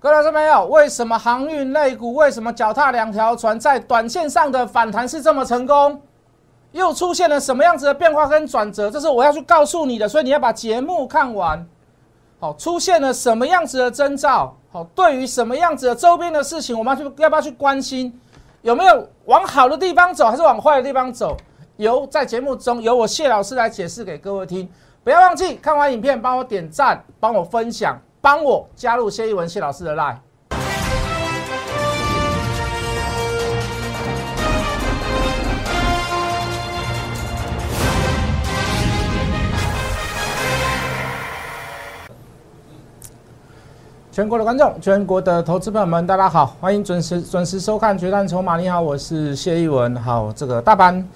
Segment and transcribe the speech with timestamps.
[0.00, 0.64] 各位老师朋友？
[0.66, 6.00] 为什么航运类股为什么脚踏两条船，在短线上的反弹是这么成功？
[6.70, 8.88] 又出现了什么样子的变化跟转折？
[8.88, 11.66] 这是我要去告诉你的，所以你要把节目看完。
[12.38, 14.56] 好，出现了什么样子的征兆？
[14.70, 18.16] 好，对于什么样子的周边的事情，我们要去要不要去关心？
[18.62, 21.36] 有没有往好的地方走，还是往坏的地方走？
[21.76, 24.68] 由在节目中由我谢老师来解释给各位听。
[25.02, 30.16] 不要忘记看完影片，帮我点赞，帮我分享，帮我加入谢一文谢老师的 line。
[44.10, 48.56] 全国的观众，全国的投资朋友们，大家好，欢迎准时准时收看《决战筹码》。
[48.60, 49.94] 你好，我是谢一文。
[49.94, 51.08] 好，这个大盘，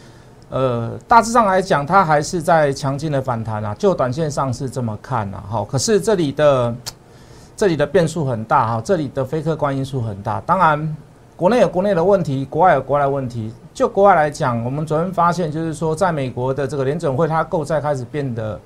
[0.52, 3.74] 呃，大致上来讲，它还是在强劲的反弹啊。
[3.79, 5.42] 就短线上是这么看啊。
[5.48, 6.75] 好，可是这里的
[7.56, 10.42] 这里的变数很大哈，这里的非客观因素很大。
[10.42, 10.97] 当然，
[11.37, 13.50] 国内有国内的问题，国外有国外的问题。
[13.73, 18.61] 就国外来讲，我们昨天发现，就是说，在美国的这个联准会，它购债开始变得。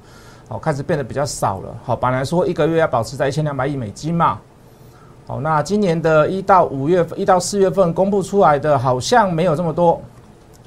[0.48, 1.74] 好，开始变得比较少了。
[1.84, 4.38] 好，本来说一个月要保持在一千两百亿美金嘛。
[5.26, 10.00] 好，那今年的一到五月份，一到四月份公布出来的，好像没有这么多。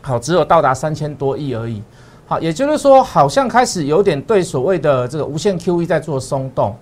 [0.02, 1.82] 好，只有到达三千多亿而已。
[2.26, 6.76] 好，也就是说，好像开始有点对所谓的这个无限 QE 在做松动。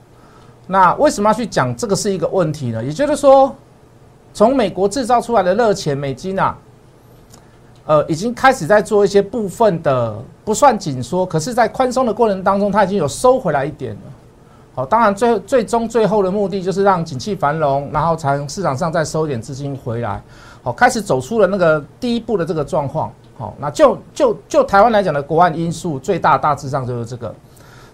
[0.68, 2.84] 那为什么要去讲这个是一个问题呢？
[2.84, 3.56] 也就是说，
[4.34, 6.58] 从美国制造出来的热钱美金啊。
[7.86, 14.02] 呃，已经开始在做一些部分的不算紧缩，可是，在宽松的过程当中，它已经有收回来一点了。
[14.78, 20.22] 好，当然最最终最后的目的就是让景气繁荣，然后才市场上再收一点资金回来。
[20.62, 23.12] 好，开始走出了那个第一步的这个状况。
[23.40, 27.34] 好，那就就就台湾来讲的国外因素最大大致上就是这个。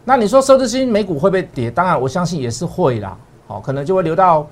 [0.03, 1.71] 那你说收资金美股会不会跌？
[1.71, 3.17] 当然，我相信也是会啦。
[3.47, 4.45] 好，可能就会流到。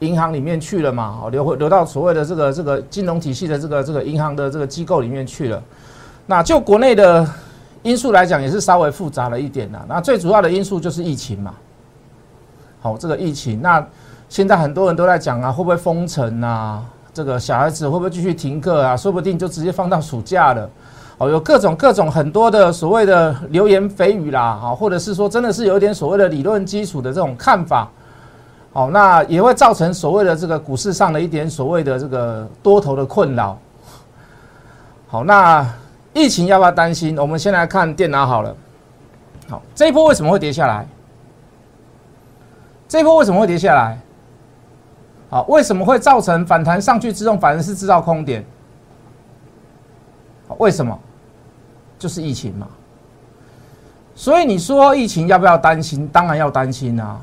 [0.00, 1.20] 银行里面去了嘛？
[1.22, 5.62] 哦，流回流到所谓的这个这个金融体系的这个这个银行的这个机构里面去了。
[6.26, 7.26] 那就国内的
[7.82, 9.78] 因素来讲，也是稍微复杂了一点呐。
[9.88, 11.54] 那最主要的因素就是疫情嘛。
[12.80, 13.84] 好，这个疫情，那
[14.28, 16.82] 现在很多人都在讲啊，会不会封城啊？
[17.12, 18.96] 这个小孩子会不会继续停课啊？
[18.96, 20.68] 说不定就直接放到暑假了。
[21.18, 27.88] 哦，有各种各种很多的所谓的流言蜚语啦，啊，或者是说真的是有一点所谓的理论基础的这种看法。
[28.72, 33.58] 好，那也会造成所谓的这个股市上的一点所谓的这个多头的困扰。
[35.08, 35.66] 好，那
[36.12, 37.18] 疫情要不要担心？
[37.18, 38.54] 我们先来看电脑好了。
[39.48, 40.86] 好，这一波为什么会跌下来？
[42.88, 43.98] 这波为什么会跌下来？
[45.28, 48.44] 好，为什么会造成反弹上去之后反而是制造空点？
[50.58, 50.98] 为什么？
[51.98, 52.68] 就是疫情嘛。
[54.14, 56.08] 所以你说疫情要不要担心？
[56.08, 57.20] 当然要担心啊。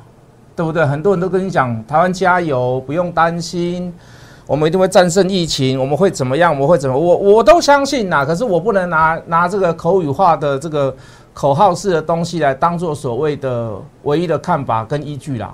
[0.56, 0.86] 对不对？
[0.86, 3.92] 很多人都跟你讲，台湾加油，不用担心，
[4.46, 6.54] 我们一定会战胜疫情，我们会怎么样？
[6.54, 6.96] 我们会怎么？
[6.96, 8.24] 我我都相信呐。
[8.24, 10.96] 可是我不能拿拿这个口语化的这个
[11.34, 13.72] 口号式的东西来当做所谓的
[14.04, 15.54] 唯一的看法跟依据啦，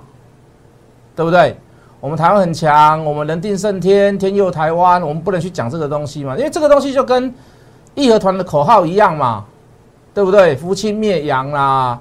[1.16, 1.56] 对不对？
[2.00, 6.36] 我们台湾很强，我们人定胜天，天佑台湾，我们不能去讲这个东西嘛？
[6.36, 7.34] 因为这个东西就跟
[7.94, 9.44] 义和团的口号一样嘛，
[10.14, 10.54] 对不对？
[10.56, 11.98] 扶清灭洋啦。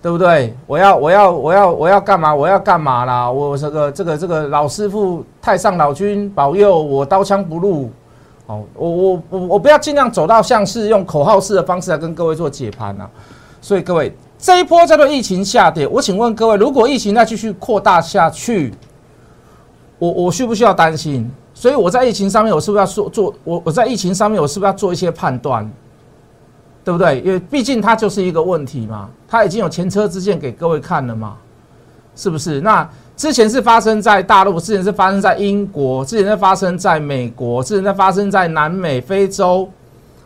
[0.00, 0.54] 对不对？
[0.64, 2.32] 我要我要我要我要干嘛？
[2.32, 3.28] 我要干嘛啦？
[3.28, 7.90] 我这个这个这个老师傅太上老君保佑我刀枪不入。
[8.48, 13.08] 哦，我我我我不要尽量走到像是用口号式的方式来跟各位做解盘啊。
[13.60, 18.74] 所以各位这一波叫做疫情下跌，我请问各位，如果疫情再继续扩大下去，
[19.98, 21.30] 我我需不需要担心？
[21.54, 25.70] 所以我在疫情上面，我是不是要做做我我在疫情上面，我是不是要做一些判断？
[26.84, 27.20] 对不对？
[27.20, 31.36] 因为毕竟它就是一个问题嘛，它已经有前车之鉴给各位看了嘛，
[32.16, 32.62] 是不是？
[32.62, 39.68] 那之前是发生在大陆，之前是发生在英国，之前是发生在美国，之前是发生在南美、非洲。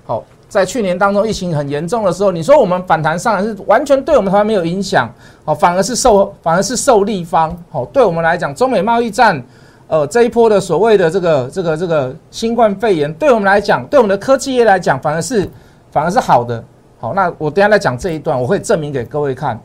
[0.04, 5.10] 好，在去年当中疫情很严重的时候，你说我们反弹上来是完全对我们台湾没有影响，
[5.42, 7.56] 好，反而是受反而是受利方。
[7.70, 9.42] 好，对我们来讲，中美贸易战，
[9.88, 15.50] 呃，这一波的所谓的这个这个这个新冠肺炎，对我们来讲，对我们的科技业来讲，反而是。
[15.90, 16.64] 反而是好的，
[16.98, 19.60] 好，那我等下来讲这一段，我会证明给各位看，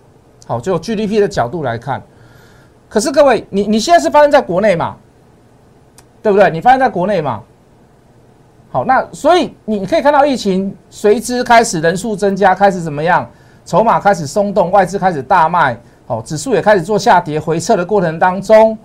[0.45, 2.03] 好，就 GDP 的角度来看。
[2.89, 4.95] 可是各位，你你现在是发生在国内嘛，
[6.23, 6.49] 对不对？
[6.49, 7.41] 你发生在国内嘛，
[8.71, 13.27] 好，那所以你可以看到疫情随之开始人数增加，开始怎么样？
[13.65, 18.77] 筹码开始松动，外资开始大卖，好，指数也开始做下跌回撤的过程当中，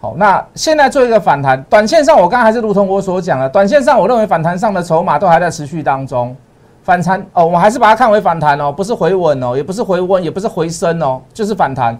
[0.00, 6.36] 好，那现在做一个反弹，短线上我刚刚还是如同我所讲的，短线上我认为反弹上的筹码都还在持续当中。
[6.82, 11.96] 反弹哦，我们还是把它看为反弹哦，不是回稳哦，也不是回温，也不是回升哦，就是反弹。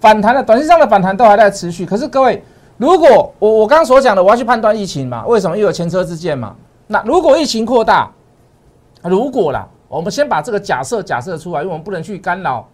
[0.00, 1.84] 反弹的短线上的反弹都还在持续。
[1.84, 2.42] 可是各位，
[2.76, 5.26] 如果我我刚刚所讲的，我要去判断疫情嘛？
[5.26, 5.56] 为什么？
[5.56, 6.54] 又有前车之鉴嘛？
[6.86, 8.10] 那如果疫情扩大，
[9.02, 12.66] 如果啦，我们先把这个假设假设出来，因为我们不能去干扰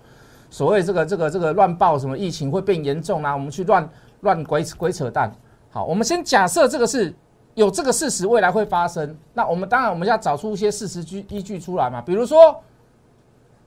[0.51, 3.89] 所谓这个这个这个乱报什么疫情会变严重啊，我们去乱
[4.21, 5.33] 乱鬼鬼扯淡。
[5.71, 7.13] 好，我们先假设这个是
[7.55, 9.17] 有这个事实，未来会发生。
[9.33, 12.55] 那我们当然我们要找出一些事实据依据出来嘛，比如说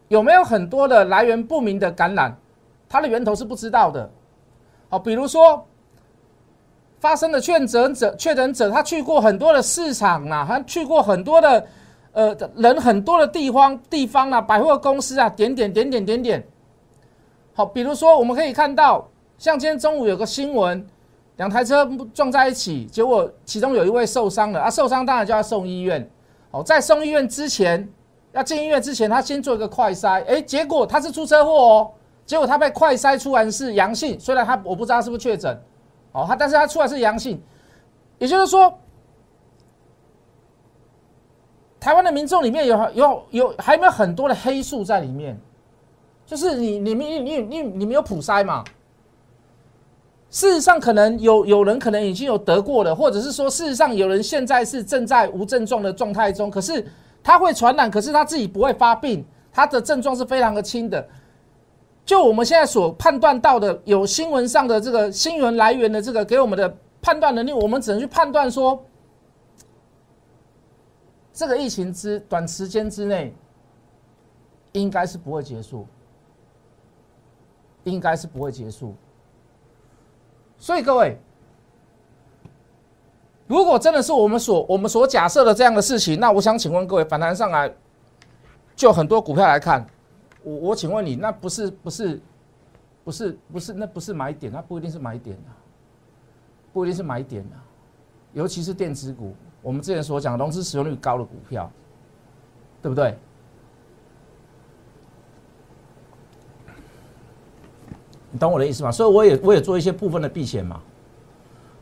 [0.08, 2.38] 有没有很多的来源不明的感染，
[2.90, 4.10] 它的源头是不知道的。
[4.90, 5.66] 好，比如说
[7.00, 11.68] 发生的确诊者确诊者，他去过很多的市场啊，他去过很多的。
[12.14, 16.48] 呃，人很多的地方地方啊，百货公司啊，点点点点点点。
[17.54, 19.08] 好，比如说我们可以看到，
[19.38, 20.84] 像今天中午有个新闻，
[21.36, 26.10] 两台车撞在一起，结果其中有一位受伤了啊，受伤当然就要送医院。
[26.50, 27.88] 哦，在送医院之前，
[28.32, 31.92] 要进医院之前，他先做一个快筛，哎，结果他是出车祸哦，
[32.28, 35.60] 结果他被快筛出来是阳性，虽然他我不知道是不是确诊，
[36.12, 37.42] 哦，他但是他出来是阳性，
[38.20, 38.72] 也就是说。
[41.80, 45.40] 台湾的民众里面有有有还有没有很多的黑素在里面？
[46.26, 48.64] 就是你你们你你你你们有普筛嘛？
[50.30, 56.86] 事实上，可能有有人可能已经有得过了，或者是说，事实上有人现在是正在无症状的状态中，可是
[57.24, 61.08] 他会传染，可是他自己不会发病，他的症状是非常的轻的。
[62.08, 68.82] 就我们现在所判断到的，有新闻上的这个新闻来源的这个给我们的判断能力，我们只能去判断说。
[71.34, 73.36] 这个疫情之短时间之内，
[74.72, 75.86] 应该是不会结束，
[77.84, 78.96] 应该是不会结束。
[80.58, 81.20] 所以各位，
[83.48, 87.70] 如果真的是我们所我们所假设的这样的事情，那我想请问各位，反弹上来，
[88.78, 89.86] 就很多股票来看，
[90.48, 92.22] 我我请问你，那不是不是
[93.04, 95.52] 不是不是那不是买点，那不一定是买点啊，
[96.72, 97.60] 不一定是买点啊，
[98.32, 99.36] 尤其是电子股。
[99.62, 101.70] 我们之前所讲融资使用率高的股票，
[102.82, 103.18] 对不对？
[108.32, 108.92] 你懂我的意思吗？
[108.92, 110.82] 所以我也我也做一些部分的避险嘛。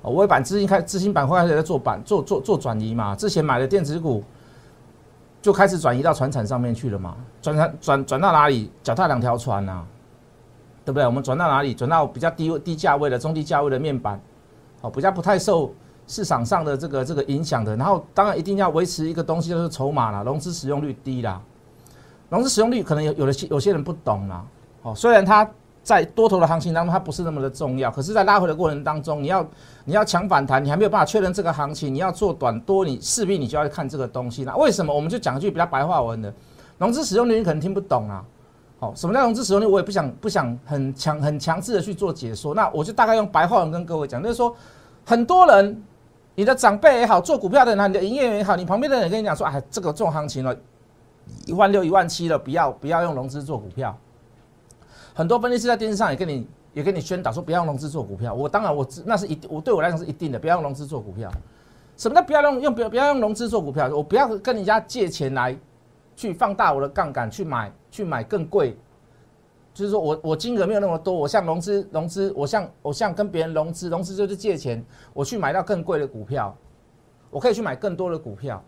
[0.01, 3.15] 我也把资金开资金板块开始在做板做做做转移嘛。
[3.15, 4.23] 之前买的电子股
[5.45, 7.15] 就开始转移到船产上面去了嘛。
[7.39, 8.71] 转转转转到哪里？
[8.81, 9.83] 脚踏两条船呐，
[10.83, 11.05] 对不对？
[11.05, 11.71] 我们转到哪里？
[11.71, 14.19] 转到比较低低价位的中低价位的面板，
[14.81, 15.71] 哦，比较不太受。
[16.07, 21.39] 市场上的这个这个影响的，然后当然一定要维持一个东西，就是筹码啦，融资使用率低啦，
[22.29, 24.43] 融资使用率可能有有的有些人不懂啦，
[24.81, 25.47] 哦，虽然它
[25.85, 29.47] 在多头的行情当中它不是那么的重要，可是，在拉回的过程当中，你要
[29.85, 34.93] 你要抢反弹，你还没有办法确认这个行情，你要做短多，你势必你就要看这个东西那为什么？
[34.93, 36.33] 我们就讲一句比较白话文的，
[36.79, 38.25] 融资使用率你可能听不懂啊，
[38.79, 39.65] 好，什么叫融资使用率？
[39.65, 44.53] 我也不想不想很强很强制的去做解说，那我就大概用白话文跟各位讲，就是说
[45.05, 45.83] 很多人。
[46.37, 50.53] 你的长辈也好，做股票的人，你的营业员也好，你旁边的人跟你讲说，哎，这个重行情了，
[51.45, 53.97] 一万六、一万七了，不要不要用融资做股票。
[55.15, 58.33] 很多分析师在电视上也跟你也跟你宣导说，不要用融资做股票。
[58.33, 61.31] 我当然我那是一我对我来讲是一定的，不要用融资做股票。
[61.95, 63.87] 什么叫不要用用不要不要用融资做股票？
[63.87, 65.57] 我不要跟人家借钱来
[66.17, 68.77] 去放大我的杠杆，去买去买更贵。
[69.73, 74.83] 就是说我我金额没有那么多，我向融资融资，我向我向跟别人融资融资就是借钱，
[75.13, 76.53] 我去买到更贵的股票，
[77.29, 78.61] 我可以去买更多的股票。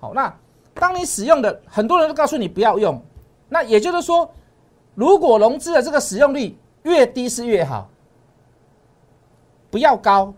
[0.00, 0.34] 好，那
[0.74, 2.98] 当你使用的很多人都告诉你不要用，
[3.48, 4.30] 那也就是说，
[4.94, 7.88] 如果融资的这个使用率越低是越好，
[9.70, 10.32] 不要高。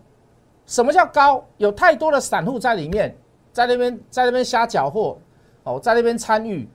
[0.66, 1.44] 什么叫高？
[1.56, 3.14] 有太多的散户在里面，
[3.52, 5.18] 在那边在那边瞎搅和，
[5.64, 6.68] 哦，在那边参与。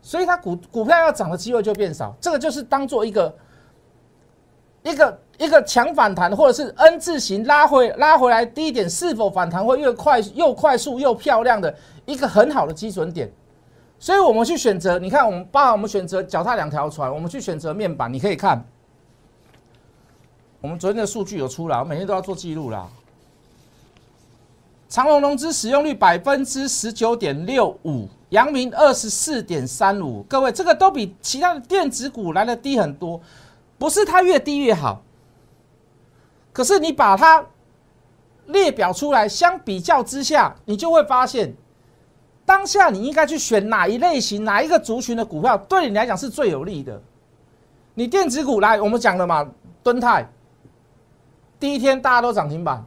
[0.00, 3.36] 所以它股股票要涨的机会就变少，这个就是当做一个
[4.84, 13.30] 一个一个强反弹，或者是 N 字形拉回拉回来低点是否反弹会越快又快速又漂亮的一个很好的基准点。
[13.98, 18.64] 所以我们去选择，你看我们包含我们选择脚踏两条船，我们去选择面板，你可以看
[20.60, 22.88] 我们昨天的数据有出来，我每天都要做记录啦。
[24.88, 28.08] 长隆融资使用率百分之十九点六五。
[28.30, 33.20] 阳明二十四点三五，各位，这个都比其他的电子股来的低很多，
[33.78, 35.00] 不是它越低越好。
[36.52, 37.46] 可是你把它
[38.46, 41.54] 列表出来，相比较之下，你就会发现，
[42.46, 46.98] 当下你应该去选哪一类型、哪一个族群的股票，对你来讲是最有利的。
[47.92, 49.46] 你电子股来，我们讲了嘛，
[49.82, 50.26] 敦泰，
[51.58, 52.82] 第一天大家都涨停板。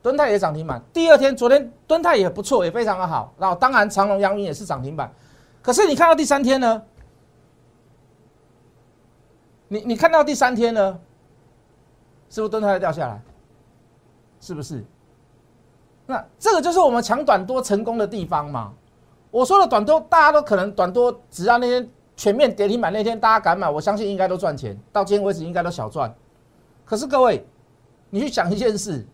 [0.00, 3.32] 敦泰也涨停板，第二天昨天敦泰也不错，也非常的好。
[3.38, 5.12] 然后当然长隆、阳明也是涨停板，
[5.62, 6.82] 可是你看到第三天呢？
[9.68, 10.98] 你你看到第三天呢，
[12.28, 13.22] 是不是蹲它掉下来？
[14.40, 14.84] 是不是？
[16.12, 18.70] 那这个就是我们抢短多成功的地方嘛。
[19.30, 24.78] 我说的短多，大家都可能短多，只要那天全面跌停板那天大家敢买，我相信应该都赚钱。
[24.92, 26.14] 到今天为止应该都小赚。
[26.84, 27.42] 可是各位，
[28.10, 29.06] 你去想一件事：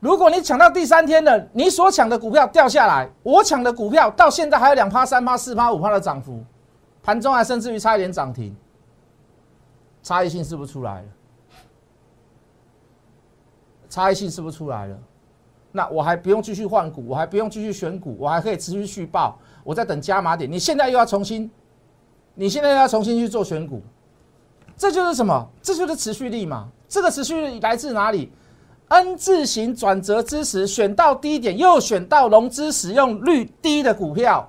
[0.00, 6.42] 如果你抢到第三天了，你所抢的股票掉下来，我抢的股票到现在还有两趴、三趴、四趴、五趴的涨幅，
[7.00, 8.52] 盘中还甚至于差一点涨停，
[10.02, 11.08] 差异性是不是出来了？
[13.88, 14.98] 差异性是不是出来了？
[15.76, 19.36] 那我还不用继续换股，我还不用继续选股，我还可以持续续报。
[19.64, 20.48] 我在等加码点。
[20.48, 21.50] 你现在又要重新，
[22.36, 23.82] 你现在又要重新去做选股，
[24.76, 25.50] 这就是什么？
[25.60, 26.68] 这就是持续力嘛。
[26.88, 28.30] 这个持续力来自哪里
[28.86, 34.48] ？N 字形转折之时，选到低点，又选到融资使用率低的股票，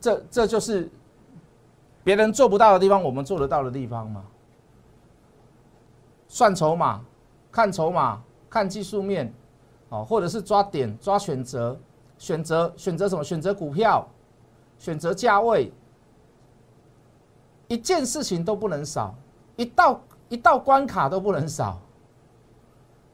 [0.00, 0.90] 这这就是
[2.02, 4.24] 别人做不到的地方，我们做得到的地方嘛。
[6.26, 7.00] 算筹码，
[7.52, 8.20] 看筹码。
[8.50, 9.32] 看技术面，
[9.88, 11.78] 哦，或者是抓点、抓选择、
[12.18, 13.22] 选择、选择什么？
[13.22, 14.06] 选择股票，
[14.78, 15.72] 选择价位，
[17.68, 19.14] 一件事情都不能少，
[19.54, 21.80] 一道一道关卡都不能少，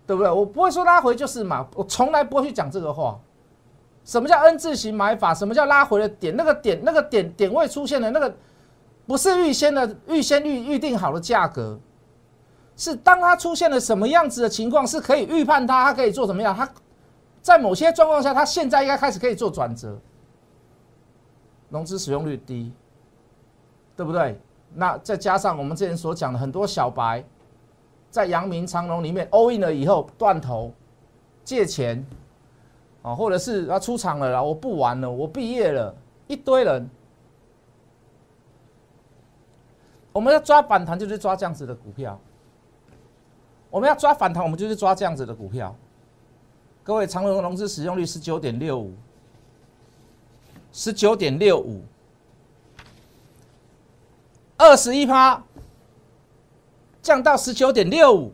[0.06, 0.32] 对不对？
[0.32, 3.20] 我不会说拉回就是嘛，我从来不会去讲这个话。
[4.04, 5.34] 什么叫 N 字形买法？
[5.34, 6.34] 什么叫拉回的点？
[6.36, 8.32] 那个点那个点点位出现的那个，
[9.04, 11.78] 不是预先的预先预预定好的价格。
[12.76, 16.54] 是当它出现了什么样子的情况，是可以预判它，它可以做怎么样？
[16.54, 16.68] 它
[17.40, 19.98] 在某些状况下，它现在应该开始可以做转折。
[21.70, 22.72] 融资使用率低，
[23.96, 24.38] 对不对？
[24.74, 27.24] 那再加上我们之前所讲的很多小白，
[28.10, 30.72] 在阳明长隆里面 all in 了以后断头
[31.44, 32.04] 借钱
[33.02, 35.94] 啊，或者是要出场了啦，我不玩了，我毕业了，
[36.26, 36.88] 一堆人。
[40.12, 42.18] 我们要抓反弹，就是抓这样子的股票。
[43.76, 45.76] 我们要抓反弹，我们就是抓这样子的股票。
[46.82, 48.94] 各位，长荣融资使用率十九点六五，
[50.72, 51.82] 十九点六五，
[54.56, 55.44] 二十一趴，
[57.02, 58.32] 降到十九点六五。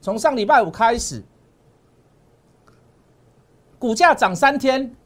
[0.00, 1.22] 从上礼拜五开始，
[3.78, 4.96] 股价涨三天，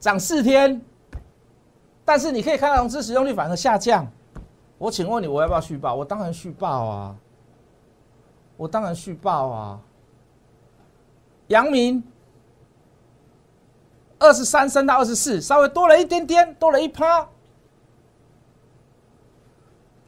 [0.00, 0.80] 涨四天，
[2.06, 4.10] 但是你可以看到融资使用率反而下降。
[4.78, 5.94] 我请问你，我要不要续报？
[5.94, 7.16] 我当然续报啊！
[8.56, 9.80] 我当然续报啊！
[11.48, 12.02] 阳明
[14.18, 17.28] 二十三升到二十四，稍微多了一点点，多了一趴，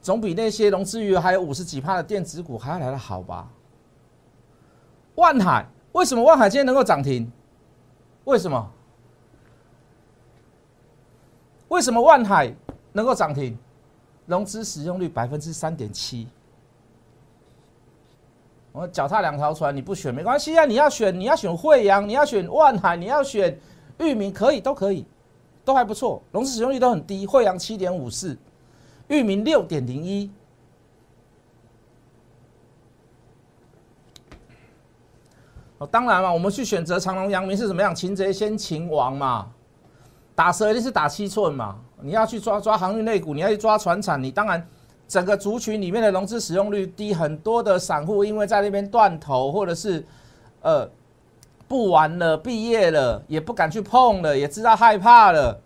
[0.01, 3.49] 总比那些融资余额还有五十几趴的电子股还要来的好吧？
[5.15, 7.29] 万海为什么万海今天能够涨停？
[8.23, 8.71] 为什么？
[11.67, 12.53] 为什么万海
[12.93, 13.57] 能够涨停？
[14.31, 16.25] 融资使用率百分之三点七，
[18.71, 20.63] 我脚踏两条船，你不选没关系啊！
[20.63, 23.59] 你要选，你要选惠阳，你要选万海，你要选
[23.99, 25.05] 域名，可以，都可以，
[25.65, 26.23] 都还不错。
[26.31, 28.37] 融资使用率都很低，惠阳七点五四，
[29.09, 30.31] 域名六点零一。
[35.79, 37.93] 哦，当然嘛，我们去选择长隆、阳明是怎么样？
[37.93, 39.51] 擒贼先擒王嘛，
[40.33, 41.77] 打蛇一定是打七寸嘛。
[42.01, 44.65] 你要去抓抓航运类股，你要去抓船产，你当然
[45.07, 50.05] 整个族群里面的融资使用率低，很多的散户因为在那边断头，或者是
[50.61, 50.87] 呃
[51.67, 55.59] 不玩了、毕业了，也不敢去碰了，也知道害怕了。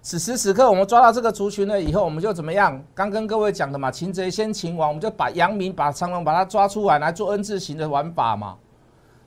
[0.00, 2.82] 此时此刻，我们抓到这个族群了以后，我们就怎么样？
[2.92, 8.56] 刚跟各位讲的嘛，擒贼先擒王，我们就把阳明、把长龙把它抓出来，来做 N 字形的玩法嘛，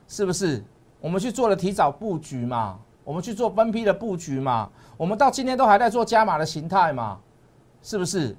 [0.06, 0.62] 是不是？
[1.00, 4.68] 我们去做了提早布局嘛，我们去做分批的布局嘛。
[4.96, 7.20] 我们到今天都还在做加码的形态嘛，
[7.80, 8.36] 是不是？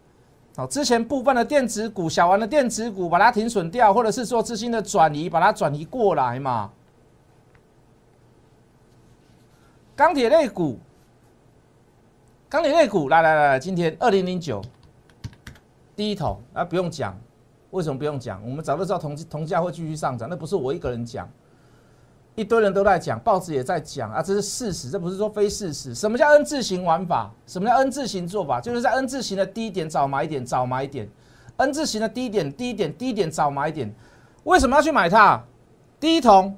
[0.58, 6.70] 好，之前部分的电子股、小玩的电子股，把它停损掉，或者是做资金的转移，把它转移过来嘛。
[9.96, 10.80] 钢铁类股，
[12.50, 14.62] 钢铁类股，来来来，今天二零零九
[15.96, 17.18] 第一桶啊，不用讲，
[17.70, 18.44] 为什么不用讲？
[18.44, 21.30] 我们早就知道铜铜价会继续上涨，那不是我一个人讲。
[22.38, 25.96] 一堆人都在讲，报纸也在讲啊，这是事实，这不是说非事实。
[25.96, 27.32] 什么叫 N 字形玩法？
[27.48, 28.62] 什么叫 N 字形做法？
[28.62, 31.10] 就是在 N 字形的低点找买点，找买点。
[31.56, 33.92] N 字形的低点，低点，低点找买点。
[34.44, 35.44] 为什么要去买它？
[36.00, 36.56] 第一桶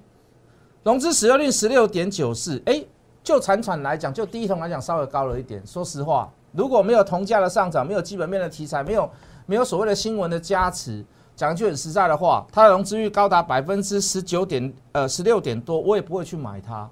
[0.84, 2.84] 融资使用率十六点九四，哎，
[3.24, 5.66] 就产产来讲，就第一桶来讲稍微高了一点。
[5.66, 9.10] 说实话，如果没有铜价的上涨，没有基本面的题材，没有
[9.46, 11.06] 没有所谓的新闻的加持。
[11.40, 16.90] 讲句很实在的话，它的融资率高达百分之十九点呃十六点多，我也不会去买它，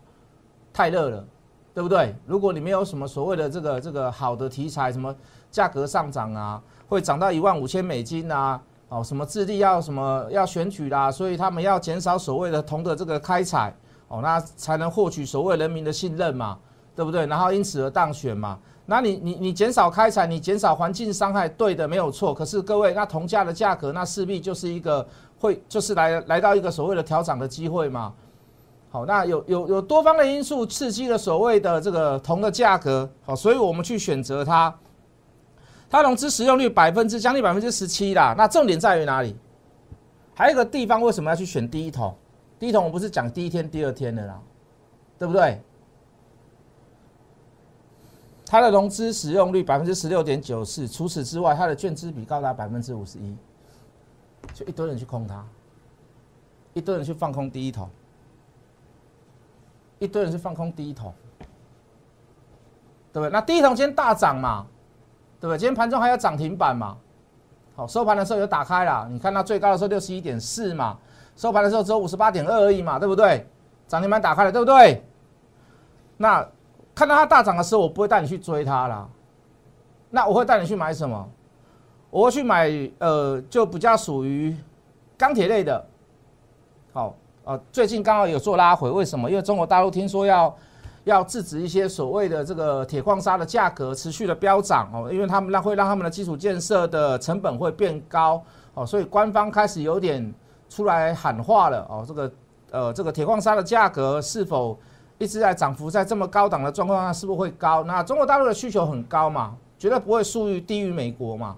[0.72, 1.22] 太热了，
[1.74, 2.16] 对不对？
[2.26, 5.14] 如果你没有什么所谓的这个这个好的题材，什么
[5.52, 13.76] 价格上涨啊，会涨到一万五千美金啊，哦，什么智利要什么要选举啦，所以他们要减少所谓的铜的这个开采，
[14.08, 16.58] 哦，那才能获取所谓人民的信任嘛，
[16.96, 17.26] 对不对？
[17.26, 18.58] 然后因此而当选嘛。
[18.90, 22.34] 那你你你减少开采，你减少环境伤害，对的，没有错。
[22.34, 25.06] 可是各位，那铜价的价格，那势必就是一个
[25.38, 28.14] 会就是来来到一个所谓的调涨的机会嘛。
[28.90, 34.74] 好，那有有有多方的因素刺激了所谓的这个铜的价格，好，所以我们去选择它，
[35.90, 38.34] 它融资使用率百分之将近百分之十七啦。
[38.38, 39.36] 那重点在于哪里？
[40.34, 42.16] 还有一个地方为什么要去选第一桶？
[42.58, 44.40] 第一桶我不是讲第一天、第二天的啦，
[45.20, 45.62] 对不对？
[48.48, 53.36] 它的融资使用率百分之十六点九四，除此之外，它的券资比高达百分之五十一，
[54.54, 55.46] 就一堆人去空它，
[56.74, 57.90] 一堆人去放空第一桶。
[60.00, 61.12] 一堆人去放空第一桶，
[63.12, 63.32] 对不对？
[63.32, 64.68] 那第一桶今天大涨嘛，
[65.42, 65.58] 对不对？
[65.58, 66.96] 今天盘中还有涨停板嘛，
[67.76, 71.00] 好，收盘的时候有打开了，你看到最高的时候六十一点四嘛，
[71.36, 73.48] 收盘的时候只有五十八点二而已嘛，对不对？
[73.88, 75.04] 涨停板打开了，对不对？
[76.18, 76.48] 那
[76.98, 79.08] 看到它大涨的时候，我不会带你去追它啦，
[80.10, 81.30] 那我会带你去买什么？
[82.10, 84.58] 我会去买呃，就比较属于
[85.16, 85.86] 钢铁类的，
[86.92, 87.14] 好。
[87.44, 89.30] 呃，最近刚好有做拉回，为什么？
[89.30, 90.58] 因为中国大陆听说要
[91.04, 100.34] 要制止一些所谓的这个铁矿砂的价格持续的飙涨哦，因为他们让会让他们的基础建设的成本会变高哦，所以官方开始有点
[100.68, 102.32] 出来喊话了哦，这个
[102.72, 104.78] 呃这个铁矿砂的价格是否
[105.18, 107.84] 一直在涨幅在这么高档的状况下，是不是会高？
[107.84, 111.56] 那中国大陆的需求很高嘛，绝对不会输于低于美国嘛，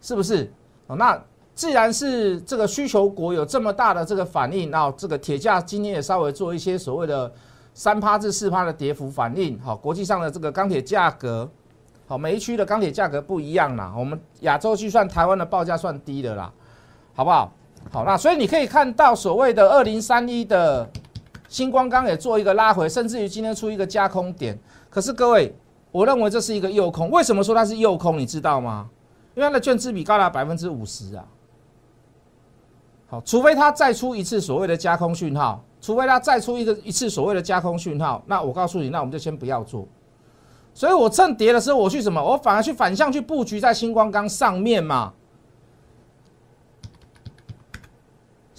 [0.00, 0.52] 是不是？
[0.86, 1.20] 哦，那。
[1.52, 7.30] 既然是这个需求国有这么大的这个反应，那这个铁价今天也稍微做一些所谓的
[7.74, 9.60] 三趴至四趴的跌幅反应。
[9.60, 11.46] 好，国际上的这个钢铁价格，
[12.06, 13.92] 好，每一区的钢铁价格不一样啦。
[13.94, 16.50] 我们亚洲去算，台湾的报价算低的啦，
[17.14, 17.52] 好不好？
[17.92, 20.88] 好，那所以你可以看到所谓的二零三一的
[21.50, 24.56] 星光钢也做一个拉回，甚至于今天出一个加空点。
[24.88, 25.52] 可是各位，
[25.90, 27.10] 我认为这是一个诱空。
[27.10, 28.16] 为什么说它是诱空？
[28.16, 28.88] 你知道吗？
[29.34, 31.24] 因为它的券资比高达百分之五十啊。
[33.08, 39.84] 好，除非它再出一次所谓的加空讯号，除非它再出一个一次所谓的加空讯号，那我告诉你，那我们就先不要做。
[40.72, 42.22] 所以我趁跌的时候，我去什么？
[42.22, 45.12] 我反而去反向去布局在星光钢上面嘛。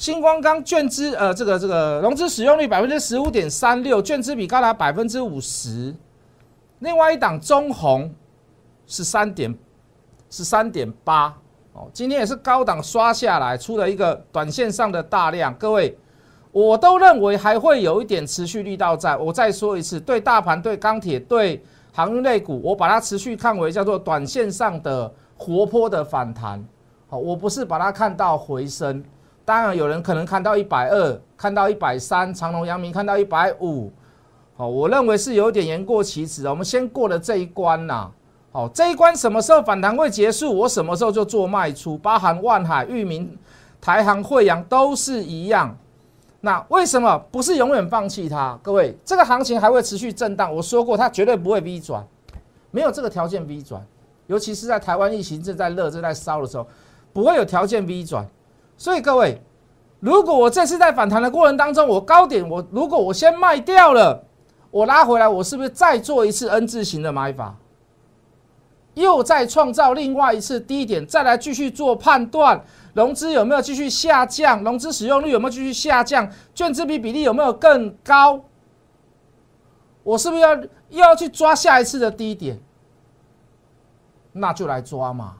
[0.02, 5.96] 星光钢券资呃，这个这个融资使用率百分之十五点三六，券资比高达百分之五十。
[6.80, 8.12] 另外一档中红
[8.88, 9.56] 是三点
[10.28, 11.28] 是三点八。
[11.74, 15.54] 哦，今天也是高档刷下来，出了一个短线上的大量。
[15.54, 15.96] 各位，
[16.52, 19.16] 我都认为还会有一点持续力道在。
[19.16, 26.66] 我再说一次，对大盘、对钢铁、对航运类股，我把它持续看为叫做短线上的活泼的反弹。
[27.08, 29.04] 好，我不是把它看到回升。
[29.52, 33.92] 当然，有人可能看到一百二，看到一百三，长隆、阳明看到一百五。
[34.56, 36.48] 好，我认为是有点言过其实。
[36.48, 38.10] 我们先过了这一关呐。
[38.54, 40.58] 好，这一关什么时候反弹会结束？
[40.58, 43.38] 我什么时候就做卖出，包含万海、裕民、
[43.82, 45.78] 台航、惠阳都是一样。
[46.40, 48.58] 那为什么不是永远放弃它？
[48.64, 50.56] 各位，这个行情还会持续震荡。
[50.56, 52.02] 我说过，它绝对不会 V 转，
[52.72, 53.86] 没有这个条件 V 转。
[54.28, 56.66] 尤其是在台湾疫情正在热、正在烧的时候，
[57.12, 58.26] 不会有条件 V 转。
[58.82, 59.40] 所以各位，
[60.00, 64.24] 如果我这次在反弹的过程当中，我高点我如果我先卖掉了，
[64.72, 67.56] 我拉回来，我是不是再做一次 N 字形的买法？
[68.96, 72.60] 又再创造另外一次低点，再来继续做判断，
[72.96, 74.64] 融资有没有继续下降？
[74.64, 76.28] 融资使用率有没有继续下降？
[76.56, 78.42] 券资比比例有没有更高？
[80.02, 82.60] 我是不是要又要去抓下一次的低点？
[84.32, 85.36] 那就来抓嘛，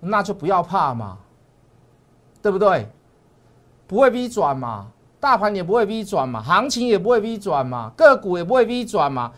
[0.00, 1.18] 那就不要怕嘛，
[2.46, 2.88] 对不对？
[3.88, 4.86] 不会 V 转嘛，
[5.18, 9.32] 大盘也不会 V 转嘛，行情也不会 V 转嘛，个股也不会 V 转嘛，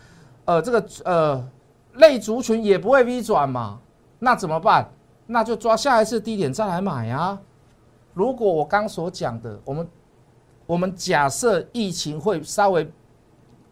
[0.45, 1.49] 呃，这个呃。
[1.95, 3.79] 类族群也不会 V 转嘛，
[4.19, 4.89] 那怎么办？
[5.25, 7.37] 那就抓下一次低点再来买啊。
[8.13, 9.87] 如果我刚所讲的，我们
[10.65, 12.89] 我们假设疫情会稍微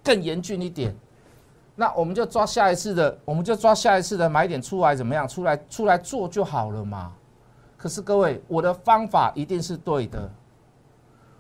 [0.04, 0.94] 更严峻一点，
[1.76, 5.26] 那我们就抓下一次的，我们就抓下一次的买点出来怎么样？
[5.26, 7.14] 出来出来做就好了嘛。
[7.88, 10.30] 可是各位，我的方法一定是对的，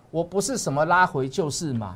[0.10, 1.93] 我不是什么拉回就是买。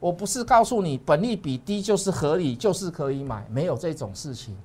[0.00, 4.58] 我不是告诉你本利比低就是合理，就是可以买，没有这种事情。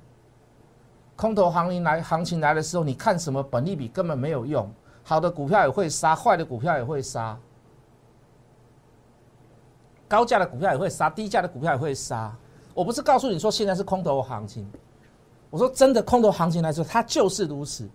[1.14, 4.68] 空头行情来，行情来的时候，你看什么本利比根本没有用，
[5.04, 7.38] 好的股票也会杀，坏的股票也会杀。
[10.08, 12.36] 高价的股票也会杀，低价的股票也会杀。
[12.74, 14.68] 我不是告诉你说现在是空头行情，
[15.48, 17.88] 我说真的空头行情来说，它就是如此。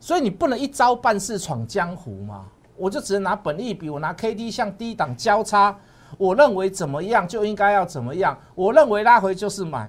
[0.00, 2.46] 所以你不能一招半式闯江湖嘛。
[2.76, 5.78] 我就只能拿本利比，我拿 K D 向低档交叉，
[6.16, 9.86] 我认为怎么样就应该要怎么样，我认为拉回就是买，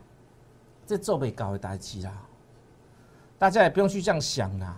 [0.86, 2.12] 这做被搞的代机啦，
[3.40, 4.78] 大家也不用去这样想啦，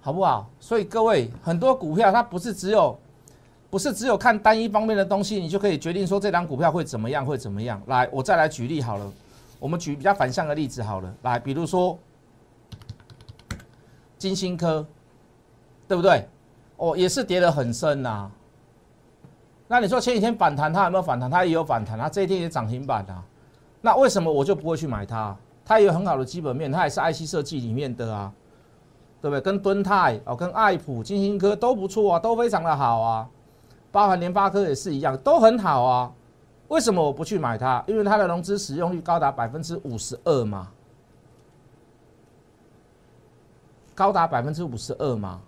[0.00, 0.48] 好不好？
[0.60, 2.96] 所以各位，很多股票它不是只有，
[3.68, 7.82] 不是只有看单一方面的东西，你就可以决定说这张股票会怎么样，会怎么样。
[7.86, 9.12] 来，我再来举例好了，
[9.58, 11.98] 我们举比较反向的例子好了，来，比如说
[14.18, 14.86] 金星科，
[15.86, 16.28] 对不对？
[16.76, 18.30] 哦，也是跌得很深呐。
[19.68, 21.30] 那你说前几天反弹，它有没有反弹？
[21.30, 23.24] 它也有反弹，它这一天也涨停板啊。
[23.80, 25.36] 那为什么我就不会去买它？
[25.64, 28.32] 它也有很好的基本面，它也是 IC 设计里面的啊，
[29.20, 29.40] 对不对？
[29.40, 33.28] 跟敦泰哦，跟爱普、金星科都不错啊，都非常的好啊。
[33.90, 36.12] 包含联发科也是一样，都很好啊。
[36.68, 37.82] 为什么我不去买它？
[37.86, 40.68] 因为它的融资使用率高达百分之五十二嘛，
[43.96, 45.40] 高达百分之五十二吗。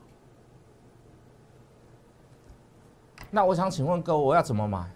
[3.31, 4.91] 那我想请问各位，我要怎么买？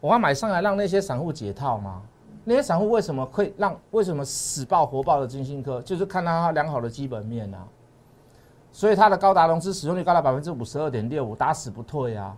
[0.00, 2.00] 我要买上来让那些散户解套吗？
[2.44, 7.66] 那些散户为什么会让为什么死爆活爆的金星科，就是看到它良好的基本面啊，
[8.72, 12.36] 所以它的高达融资使用率高达百分之五十二点六五，打死不退啊，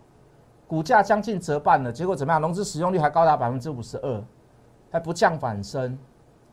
[0.66, 2.40] 股价将近折半了，结果怎么样？
[2.40, 4.22] 融资使用率还高达百分之五十二，
[4.90, 5.98] 还不降反升，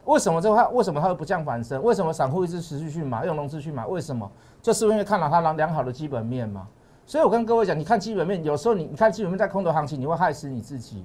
[0.06, 0.68] 为什么这块？
[0.70, 1.82] 为什么它会不降反升？
[1.84, 3.86] 为什么散户一直持续去买，用融资去买？
[3.86, 4.30] 为什么？
[4.62, 6.68] 就是因为看到它良良好的基本面嘛。
[7.06, 11.04] 所以我跟各位讲，你看基本面，有时候你你看基本面在空头行情，你会害死你自己，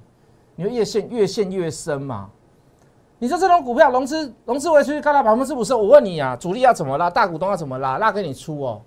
[0.55, 2.29] 你会越陷越陷越深嘛。
[3.19, 8.81] 你说这种股票融资融资维持率高达百分之五十，我问你啊，主力要怎么拉，大股东要怎么拉，拉给你出哦，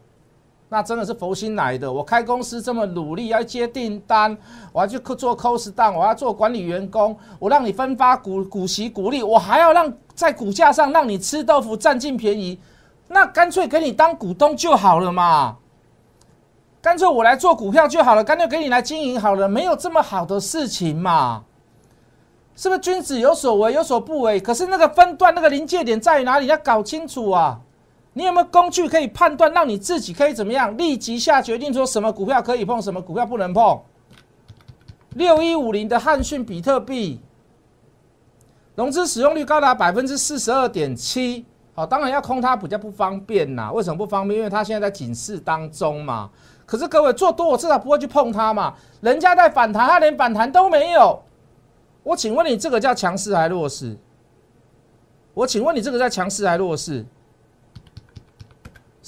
[0.73, 1.93] 那真的是佛心来的。
[1.93, 4.37] 我开公司这么努力，要接订单，
[4.73, 12.57] 我要去做 cost down，我要做管理员工，我让你分发股股息股利，我还要让在股价上让你吃豆腐占尽便宜，
[13.09, 15.57] 那干脆给你当股东就好了嘛。
[16.81, 21.43] 干脆我来做股票就好了，干脆给你来经营好了，没有这么好的事情嘛？
[22.55, 24.39] 是不是君子有所为有所不为？
[24.39, 26.47] 可是那个分段那个临界点在哪里？
[26.47, 27.59] 要搞清楚啊！
[28.13, 33.81] 你有没有工具可以判断，让你自己可以怎么样立即下决定，说什么股票可以碰，什么股票不能碰？
[35.15, 37.21] 六一五零的汉讯比特币
[38.75, 41.45] 融资使用率高达百分之四十二点七，
[41.75, 43.71] 好，当然要空它比较不方便呐。
[43.73, 44.39] 为什么不方便？
[44.39, 46.31] 因为它现在在警示当中嘛。
[46.65, 48.75] 可是各位做多，我至少不会去碰它嘛。
[49.01, 51.21] 人家在反弹，它连反弹都没有。
[52.03, 53.97] 我请问你，这个叫强势还弱势？
[55.35, 57.05] 我请问你，这个叫强势还弱势？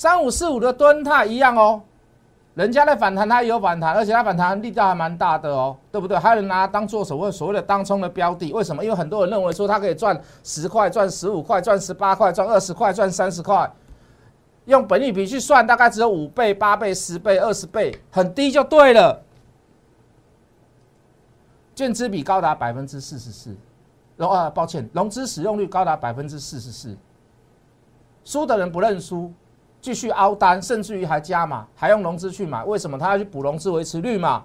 [0.03, 1.81] 三五四五的吨它一样哦，
[2.55, 6.19] 人家在反弹，它也有反弹，而且它反弹力道还蛮大的哦，对不对？
[6.19, 8.83] 还有人拿它当做所谓所谓的当冲的标的，为什么？
[8.83, 13.73] 因为很多人认为说它可以赚十块、赚十五块、赚十八块、赚二十块、赚三十块。
[14.65, 19.23] 用本利比去算，大概只有五倍、八倍、十倍、二十倍，很低就对了。
[21.77, 23.55] 券资比高达百分之四十四，
[24.17, 26.99] 融啊，抱歉，融资使用率高达百分之四十四。
[28.25, 29.33] 输的人不认输，
[29.83, 32.65] 继续凹单，甚至于还加码，还用融资去买。
[32.65, 32.97] 为什么？
[32.97, 34.45] 他要去补融资维持率嘛。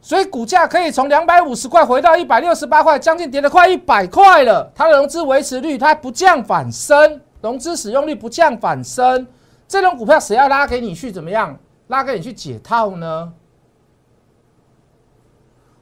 [0.00, 4.72] 所以股价可以从两百五十块回到一百六十八块，将近跌了快一百块了。
[4.74, 7.20] 它的融资维持率它不降反升。
[7.42, 9.26] 融资使用率不降反升，
[9.66, 11.58] 这种股票谁要拉给你去怎么样？
[11.88, 13.32] 拉给你去解套呢？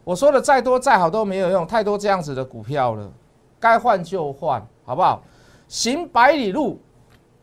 [0.02, 3.12] 我说的再多再好都没有用，太多这样子的股票了，
[3.60, 5.22] 该换就换，好不好？
[5.68, 6.80] 行百里路，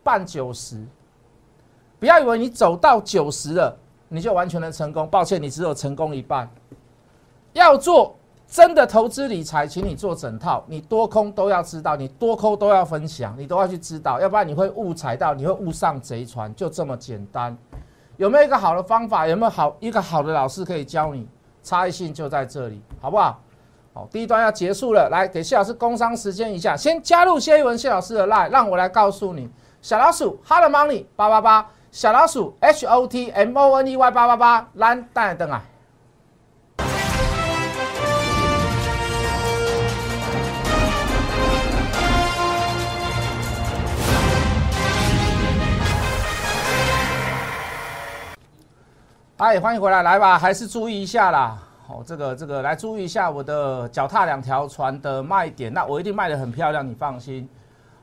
[0.06, 0.80] 半九十，
[1.98, 3.76] 不要以为你走到九十了，
[4.08, 5.08] 你就完全能成功。
[5.08, 6.48] 抱歉，你只有成功一半。
[7.52, 8.14] 要做。
[8.48, 17.58] 真的投资理财，请你做整套，你多空都要知道，你多空都要分享，你都要去知道，要不然你会误踩到，你会误上贼船，就这么简单。
[18.16, 19.26] 有没有一个好的方法？
[19.26, 21.26] 有没有好一个好的老师可以教你？
[21.64, 23.40] 差异性就在这里，好不好？
[23.92, 29.50] 好，第一段要结束了，来给谢老师工商时间一下，先加入谢一文谢老师的 line，让我来告诉你，
[29.82, 35.62] 小老鼠 hot money 八八八，小老鼠 h o t m o n e y 八八八，蓝蛋灯啊。
[49.38, 51.58] 哎，欢迎回来，来吧，还是注意一下啦。
[51.86, 57.48] 好，这个这个来注意一下我的脚踏两条船的卖点，那我一定卖的很漂亮，你放心。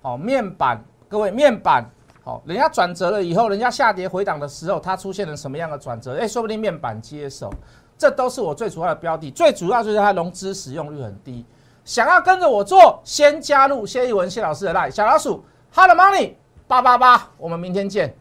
[0.01, 0.79] 好，面板，
[1.13, 1.86] 各位面板，
[2.23, 6.17] 好，人家转折了以后，人家下跌回档的时候，它出现了什么样的转折？
[6.17, 7.54] 哎，说不定面板接手。
[7.99, 11.45] 这都是我最主要的标的，最主要就是它融资使用率很低。
[11.86, 16.34] 想要跟着我做，先加入谢义文谢老师的 line 小老鼠，Hello Money
[16.65, 18.12] 八八八，我们明天见。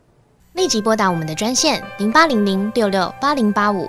[0.53, 3.89] 立即拨打我们的专线零八零零六六八零八五